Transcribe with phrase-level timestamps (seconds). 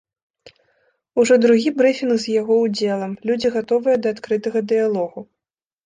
[1.23, 5.19] Ужо другі брыфінг з яго ўдзелам, людзі гатовыя да адкрытага дыялогу.